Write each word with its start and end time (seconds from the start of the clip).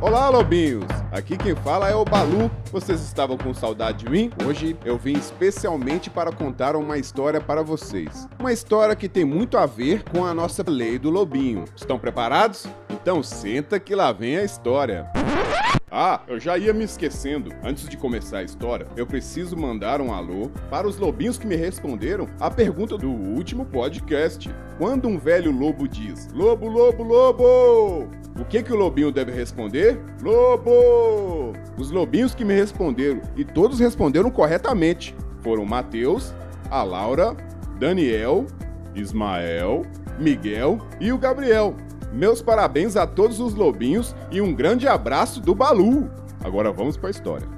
Olá, 0.00 0.28
lobinhos! 0.28 0.84
Aqui 1.12 1.38
quem 1.38 1.54
fala 1.54 1.88
é 1.88 1.94
o 1.94 2.04
Balu. 2.04 2.50
Vocês 2.72 3.00
estavam 3.02 3.38
com 3.38 3.54
saudade 3.54 4.04
de 4.04 4.10
mim? 4.10 4.32
Hoje 4.44 4.76
eu 4.84 4.98
vim 4.98 5.12
especialmente 5.12 6.10
para 6.10 6.32
contar 6.32 6.74
uma 6.74 6.98
história 6.98 7.40
para 7.40 7.62
vocês. 7.62 8.28
Uma 8.40 8.52
história 8.52 8.96
que 8.96 9.08
tem 9.08 9.24
muito 9.24 9.56
a 9.56 9.66
ver 9.66 10.02
com 10.02 10.24
a 10.24 10.34
nossa 10.34 10.64
lei 10.66 10.98
do 10.98 11.10
lobinho. 11.10 11.64
Estão 11.76 11.96
preparados? 11.96 12.66
Então 13.06 13.22
senta 13.22 13.78
que 13.78 13.94
lá 13.94 14.10
vem 14.10 14.36
a 14.36 14.42
história. 14.42 15.08
Ah, 15.88 16.22
eu 16.26 16.40
já 16.40 16.58
ia 16.58 16.72
me 16.72 16.82
esquecendo. 16.82 17.52
Antes 17.62 17.88
de 17.88 17.96
começar 17.96 18.38
a 18.38 18.42
história, 18.42 18.88
eu 18.96 19.06
preciso 19.06 19.56
mandar 19.56 20.00
um 20.00 20.12
alô 20.12 20.50
para 20.68 20.88
os 20.88 20.96
lobinhos 20.96 21.38
que 21.38 21.46
me 21.46 21.54
responderam 21.54 22.26
a 22.40 22.50
pergunta 22.50 22.98
do 22.98 23.08
último 23.08 23.64
podcast. 23.64 24.52
Quando 24.76 25.06
um 25.06 25.20
velho 25.20 25.52
lobo 25.52 25.86
diz: 25.86 26.26
Lobo, 26.32 26.66
lobo, 26.68 27.04
lobo! 27.04 28.08
O 28.40 28.44
que 28.44 28.60
que 28.60 28.72
o 28.72 28.76
lobinho 28.76 29.12
deve 29.12 29.30
responder? 29.30 30.00
Lobo! 30.20 31.52
Os 31.78 31.92
lobinhos 31.92 32.34
que 32.34 32.44
me 32.44 32.54
responderam 32.54 33.22
e 33.36 33.44
todos 33.44 33.78
responderam 33.78 34.32
corretamente 34.32 35.14
foram 35.42 35.64
Matheus, 35.64 36.34
a 36.68 36.82
Laura, 36.82 37.36
Daniel, 37.78 38.46
Ismael, 38.96 39.86
Miguel 40.18 40.80
e 40.98 41.12
o 41.12 41.18
Gabriel. 41.18 41.76
Meus 42.12 42.40
parabéns 42.40 42.96
a 42.96 43.06
todos 43.06 43.40
os 43.40 43.54
lobinhos 43.54 44.14
e 44.30 44.40
um 44.40 44.54
grande 44.54 44.88
abraço 44.88 45.40
do 45.40 45.54
Balu. 45.54 46.10
Agora 46.42 46.72
vamos 46.72 46.96
para 46.96 47.08
a 47.08 47.10
história. 47.10 47.48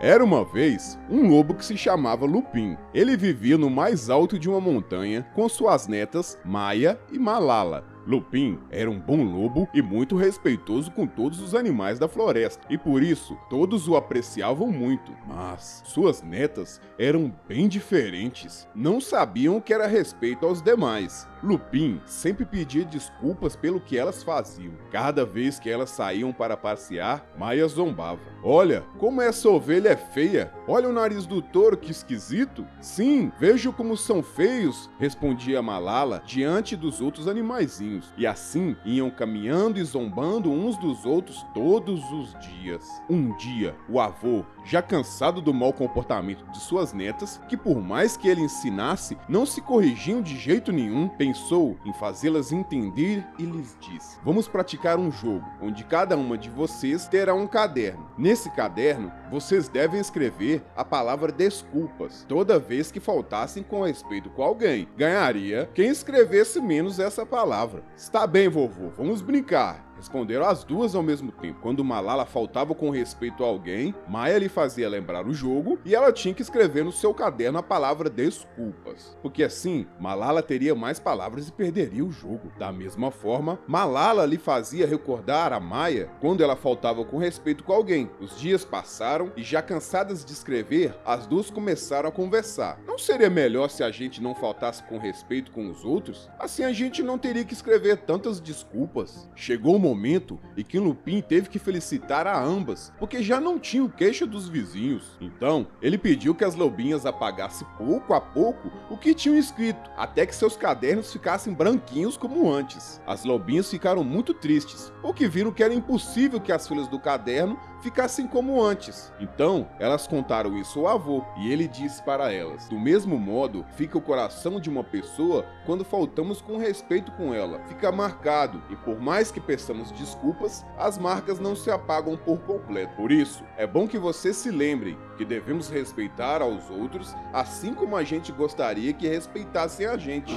Era 0.00 0.22
uma 0.22 0.44
vez 0.44 0.98
um 1.10 1.28
lobo 1.28 1.54
que 1.54 1.64
se 1.64 1.76
chamava 1.76 2.26
Lupin. 2.26 2.76
Ele 2.92 3.16
vivia 3.16 3.56
no 3.56 3.70
mais 3.70 4.10
alto 4.10 4.38
de 4.38 4.48
uma 4.48 4.60
montanha 4.60 5.26
com 5.34 5.48
suas 5.48 5.88
netas 5.88 6.38
Maia 6.44 6.98
e 7.10 7.18
Malala. 7.18 7.95
Lupin 8.06 8.58
era 8.70 8.90
um 8.90 9.00
bom 9.00 9.24
lobo 9.24 9.68
e 9.74 9.82
muito 9.82 10.16
respeitoso 10.16 10.90
com 10.90 11.06
todos 11.06 11.40
os 11.40 11.54
animais 11.54 11.98
da 11.98 12.06
floresta, 12.06 12.64
e 12.70 12.78
por 12.78 13.02
isso 13.02 13.36
todos 13.50 13.88
o 13.88 13.96
apreciavam 13.96 14.68
muito. 14.68 15.12
Mas 15.26 15.82
suas 15.84 16.22
netas 16.22 16.80
eram 16.98 17.34
bem 17.48 17.66
diferentes, 17.66 18.68
não 18.74 19.00
sabiam 19.00 19.56
o 19.56 19.62
que 19.62 19.74
era 19.74 19.86
respeito 19.86 20.46
aos 20.46 20.62
demais. 20.62 21.28
Lupin 21.42 22.00
sempre 22.06 22.44
pedia 22.44 22.84
desculpas 22.84 23.54
pelo 23.54 23.80
que 23.80 23.96
elas 23.96 24.22
faziam. 24.22 24.72
Cada 24.90 25.24
vez 25.24 25.58
que 25.58 25.70
elas 25.70 25.90
saíam 25.90 26.32
para 26.32 26.56
passear, 26.56 27.26
Maia 27.38 27.66
zombava. 27.68 28.20
Olha, 28.42 28.84
como 28.98 29.20
essa 29.20 29.48
ovelha 29.48 29.90
é 29.90 29.96
feia! 29.96 30.52
Olha 30.66 30.88
o 30.88 30.92
nariz 30.92 31.26
do 31.26 31.42
touro, 31.42 31.76
que 31.76 31.90
esquisito! 31.90 32.66
Sim, 32.80 33.30
vejo 33.38 33.72
como 33.72 33.96
são 33.96 34.22
feios, 34.22 34.90
respondia 34.98 35.62
Malala 35.62 36.22
diante 36.24 36.74
dos 36.76 37.00
outros 37.00 37.28
animaizinhos. 37.28 37.95
E 38.16 38.26
assim 38.26 38.76
iam 38.84 39.10
caminhando 39.10 39.78
e 39.78 39.84
zombando 39.84 40.50
uns 40.50 40.76
dos 40.76 41.04
outros 41.04 41.44
todos 41.54 42.02
os 42.12 42.34
dias. 42.38 43.02
Um 43.08 43.36
dia, 43.36 43.74
o 43.88 44.00
avô, 44.00 44.44
já 44.64 44.82
cansado 44.82 45.40
do 45.40 45.54
mau 45.54 45.72
comportamento 45.72 46.44
de 46.50 46.58
suas 46.58 46.92
netas, 46.92 47.40
que 47.48 47.56
por 47.56 47.80
mais 47.80 48.16
que 48.16 48.28
ele 48.28 48.40
ensinasse, 48.40 49.16
não 49.28 49.46
se 49.46 49.60
corrigiam 49.60 50.20
de 50.20 50.36
jeito 50.36 50.72
nenhum, 50.72 51.08
pensou 51.08 51.76
em 51.84 51.92
fazê-las 51.92 52.52
entender 52.52 53.24
e 53.38 53.44
lhes 53.44 53.76
disse: 53.80 54.18
Vamos 54.24 54.48
praticar 54.48 54.98
um 54.98 55.10
jogo 55.10 55.44
onde 55.60 55.84
cada 55.84 56.16
uma 56.16 56.36
de 56.36 56.50
vocês 56.50 57.06
terá 57.08 57.34
um 57.34 57.46
caderno. 57.46 58.06
Nesse 58.18 58.50
caderno, 58.50 59.12
vocês 59.30 59.68
devem 59.68 60.00
escrever 60.00 60.62
a 60.76 60.84
palavra 60.84 61.32
desculpas 61.32 62.24
toda 62.28 62.58
vez 62.58 62.90
que 62.90 63.00
faltassem 63.00 63.62
com 63.62 63.82
respeito 63.82 64.30
com 64.30 64.42
alguém. 64.42 64.88
Ganharia 64.96 65.70
quem 65.74 65.88
escrevesse 65.88 66.60
menos 66.60 66.98
essa 66.98 67.24
palavra. 67.24 67.82
Está 67.94 68.26
bem, 68.26 68.48
vovô, 68.48 68.88
vamos 68.96 69.20
brincar. 69.20 69.84
Responderam 69.96 70.46
as 70.46 70.64
duas 70.64 70.94
ao 70.94 71.02
mesmo 71.02 71.32
tempo. 71.32 71.60
Quando 71.60 71.84
Malala 71.84 72.26
faltava 72.26 72.74
com 72.74 72.90
respeito 72.90 73.42
a 73.42 73.46
alguém, 73.46 73.94
Maia 74.08 74.38
lhe 74.38 74.48
fazia 74.48 74.88
lembrar 74.88 75.26
o 75.26 75.32
jogo 75.32 75.78
e 75.84 75.94
ela 75.94 76.12
tinha 76.12 76.34
que 76.34 76.42
escrever 76.42 76.84
no 76.84 76.92
seu 76.92 77.14
caderno 77.14 77.58
a 77.58 77.62
palavra 77.62 78.10
desculpas. 78.10 79.16
Porque 79.22 79.42
assim, 79.42 79.86
Malala 79.98 80.42
teria 80.42 80.74
mais 80.74 80.98
palavras 80.98 81.48
e 81.48 81.52
perderia 81.52 82.04
o 82.04 82.12
jogo. 82.12 82.52
Da 82.58 82.70
mesma 82.70 83.10
forma, 83.10 83.58
Malala 83.66 84.26
lhe 84.26 84.38
fazia 84.38 84.86
recordar 84.86 85.52
a 85.52 85.60
Maia 85.60 86.10
quando 86.20 86.42
ela 86.42 86.56
faltava 86.56 87.04
com 87.04 87.18
respeito 87.18 87.64
com 87.64 87.72
alguém. 87.72 88.10
Os 88.20 88.38
dias 88.38 88.64
passaram 88.64 89.32
e, 89.36 89.42
já 89.42 89.62
cansadas 89.62 90.24
de 90.24 90.32
escrever, 90.32 90.94
as 91.04 91.26
duas 91.26 91.50
começaram 91.50 92.08
a 92.08 92.12
conversar. 92.12 92.78
Não 92.86 92.98
seria 92.98 93.30
melhor 93.30 93.70
se 93.70 93.82
a 93.82 93.90
gente 93.90 94.22
não 94.22 94.34
faltasse 94.34 94.82
com 94.84 94.98
respeito 94.98 95.50
com 95.50 95.70
os 95.70 95.84
outros? 95.84 96.28
Assim 96.38 96.64
a 96.64 96.72
gente 96.72 97.02
não 97.02 97.18
teria 97.18 97.44
que 97.44 97.54
escrever 97.54 97.98
tantas 97.98 98.40
desculpas. 98.40 99.28
Chegou 99.34 99.76
o 99.76 99.78
momento 99.86 100.38
em 100.56 100.64
que 100.64 100.78
Lupin 100.78 101.20
teve 101.20 101.48
que 101.48 101.58
felicitar 101.58 102.26
a 102.26 102.42
ambas, 102.42 102.92
porque 102.98 103.22
já 103.22 103.40
não 103.40 103.58
tinha 103.58 103.84
o 103.84 103.88
queixo 103.88 104.26
dos 104.26 104.48
vizinhos. 104.48 105.16
Então, 105.20 105.66
ele 105.80 105.96
pediu 105.96 106.34
que 106.34 106.44
as 106.44 106.54
lobinhas 106.54 107.06
apagassem 107.06 107.66
pouco 107.78 108.14
a 108.14 108.20
pouco 108.20 108.70
o 108.90 108.96
que 108.96 109.14
tinham 109.14 109.36
escrito, 109.36 109.90
até 109.96 110.26
que 110.26 110.34
seus 110.34 110.56
cadernos 110.56 111.12
ficassem 111.12 111.52
branquinhos 111.52 112.16
como 112.16 112.50
antes. 112.50 113.00
As 113.06 113.24
lobinhas 113.24 113.70
ficaram 113.70 114.02
muito 114.02 114.34
tristes, 114.34 114.92
porque 115.00 115.28
viram 115.28 115.52
que 115.52 115.62
era 115.62 115.74
impossível 115.74 116.40
que 116.40 116.52
as 116.52 116.66
folhas 116.66 116.88
do 116.88 116.98
caderno 116.98 117.58
ficassem 117.86 118.26
como 118.26 118.60
antes. 118.60 119.12
Então, 119.20 119.68
elas 119.78 120.08
contaram 120.08 120.58
isso 120.58 120.80
ao 120.80 120.88
avô, 120.88 121.24
e 121.38 121.52
ele 121.52 121.68
disse 121.68 122.02
para 122.02 122.32
elas: 122.32 122.68
Do 122.68 122.76
mesmo 122.76 123.16
modo, 123.16 123.64
fica 123.76 123.96
o 123.96 124.00
coração 124.00 124.58
de 124.58 124.68
uma 124.68 124.82
pessoa 124.82 125.46
quando 125.64 125.84
faltamos 125.84 126.40
com 126.40 126.56
respeito 126.56 127.12
com 127.12 127.32
ela. 127.32 127.60
Fica 127.68 127.92
marcado, 127.92 128.60
e 128.70 128.74
por 128.74 129.00
mais 129.00 129.30
que 129.30 129.40
peçamos 129.40 129.92
desculpas, 129.92 130.66
as 130.76 130.98
marcas 130.98 131.38
não 131.38 131.54
se 131.54 131.70
apagam 131.70 132.16
por 132.16 132.40
completo. 132.40 132.96
Por 132.96 133.12
isso, 133.12 133.44
é 133.56 133.66
bom 133.68 133.86
que 133.86 133.98
vocês 133.98 134.34
se 134.34 134.50
lembrem 134.50 134.98
que 135.16 135.24
devemos 135.24 135.68
respeitar 135.68 136.42
aos 136.42 136.68
outros 136.68 137.14
assim 137.32 137.72
como 137.72 137.96
a 137.96 138.02
gente 138.02 138.32
gostaria 138.32 138.92
que 138.92 139.06
respeitassem 139.06 139.86
a 139.86 139.96
gente. 139.96 140.34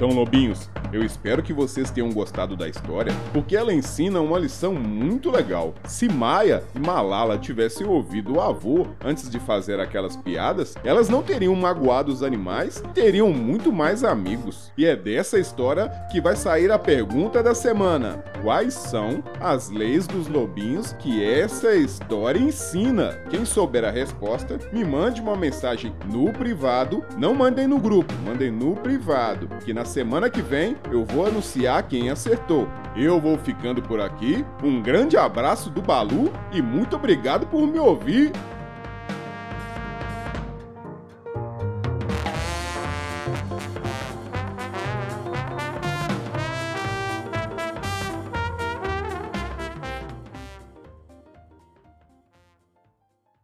Então, 0.00 0.08
lobinhos, 0.08 0.70
eu 0.92 1.04
espero 1.04 1.42
que 1.42 1.52
vocês 1.52 1.90
tenham 1.90 2.10
gostado 2.10 2.56
da 2.56 2.66
história, 2.66 3.12
porque 3.32 3.54
ela 3.54 3.72
ensina 3.72 4.20
uma 4.20 4.38
lição 4.38 4.72
muito 4.72 5.30
legal. 5.30 5.74
Se 5.84 6.08
Maia 6.20 6.62
e 6.74 6.78
Malala 6.78 7.38
tivessem 7.38 7.86
ouvido 7.86 8.34
o 8.34 8.40
avô 8.42 8.86
antes 9.02 9.30
de 9.30 9.40
fazer 9.40 9.80
aquelas 9.80 10.18
piadas, 10.18 10.74
elas 10.84 11.08
não 11.08 11.22
teriam 11.22 11.54
magoado 11.54 12.12
os 12.12 12.22
animais, 12.22 12.84
teriam 12.92 13.32
muito 13.32 13.72
mais 13.72 14.04
amigos. 14.04 14.70
E 14.76 14.84
é 14.84 14.94
dessa 14.94 15.38
história 15.38 15.88
que 16.12 16.20
vai 16.20 16.36
sair 16.36 16.70
a 16.70 16.78
pergunta 16.78 17.42
da 17.42 17.54
semana: 17.54 18.22
quais 18.42 18.74
são 18.74 19.24
as 19.40 19.70
leis 19.70 20.06
dos 20.06 20.28
lobinhos 20.28 20.92
que 20.98 21.24
essa 21.24 21.74
história 21.74 22.38
ensina? 22.38 23.18
Quem 23.30 23.46
souber 23.46 23.86
a 23.86 23.90
resposta, 23.90 24.58
me 24.74 24.84
mande 24.84 25.22
uma 25.22 25.34
mensagem 25.34 25.90
no 26.04 26.30
privado, 26.34 27.02
não 27.16 27.34
mandem 27.34 27.66
no 27.66 27.78
grupo, 27.78 28.12
mandem 28.26 28.50
no 28.50 28.76
privado, 28.76 29.48
que 29.64 29.72
na 29.72 29.86
semana 29.86 30.28
que 30.28 30.42
vem 30.42 30.76
eu 30.92 31.02
vou 31.02 31.24
anunciar 31.24 31.88
quem 31.88 32.10
acertou. 32.10 32.68
Eu 32.94 33.18
vou 33.20 33.38
ficando 33.38 33.80
por 33.80 34.00
aqui. 34.00 34.44
Um 34.62 34.82
grande 34.82 35.16
abraço 35.16 35.70
do 35.70 35.80
Balu 36.00 36.32
e 36.50 36.62
muito 36.62 36.96
obrigado 36.96 37.46
por 37.46 37.66
me 37.66 37.78
ouvir. 37.78 38.32